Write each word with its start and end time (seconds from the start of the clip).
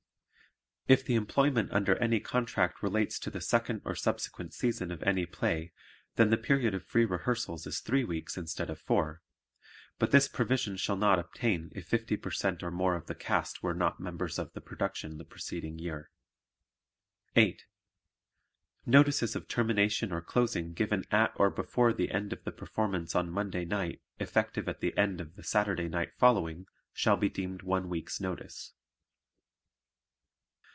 If 0.87 1.05
the 1.05 1.15
employment 1.15 1.71
under 1.71 1.95
any 1.99 2.19
contract 2.19 2.83
relates 2.83 3.17
to 3.19 3.29
the 3.29 3.39
second 3.39 3.81
or 3.85 3.95
subsequent 3.95 4.53
season 4.53 4.91
of 4.91 5.01
any 5.03 5.25
play 5.25 5.71
then 6.17 6.31
the 6.31 6.37
period 6.37 6.73
of 6.73 6.83
free 6.83 7.05
rehearsals 7.05 7.65
is 7.65 7.79
three 7.79 8.03
weeks 8.03 8.35
instead 8.35 8.69
of 8.69 8.77
four, 8.77 9.21
but 9.99 10.11
this 10.11 10.27
provision 10.27 10.75
shall 10.75 10.97
not 10.97 11.17
obtain 11.17 11.71
if 11.73 11.87
50 11.87 12.17
per 12.17 12.29
cent 12.31 12.61
or 12.61 12.71
more 12.71 12.95
of 12.95 13.05
the 13.07 13.15
cast 13.15 13.63
were 13.63 13.73
not 13.73 14.01
members 14.01 14.37
of 14.37 14.51
the 14.51 14.59
production 14.59 15.17
the 15.17 15.23
preceding 15.23 15.79
year. 15.79 16.11
8. 17.37 17.63
Notices 18.85 19.33
of 19.33 19.47
termination 19.47 20.11
or 20.11 20.21
closing 20.21 20.73
given 20.73 21.05
at 21.09 21.31
or 21.37 21.49
before 21.49 21.93
the 21.93 22.11
end 22.11 22.33
of 22.33 22.43
the 22.43 22.51
performance 22.51 23.15
on 23.15 23.31
Monday 23.31 23.63
night 23.63 24.01
effective 24.19 24.67
at 24.67 24.81
the 24.81 24.97
end 24.97 25.21
of 25.21 25.35
the 25.37 25.43
Saturday 25.43 25.87
night 25.87 26.11
following, 26.17 26.65
shall 26.91 27.15
be 27.15 27.29
deemed 27.29 27.61
one 27.61 27.87
week's 27.87 28.19
notice. 28.19 28.73